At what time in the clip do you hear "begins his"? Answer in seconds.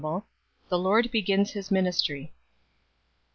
1.11-1.69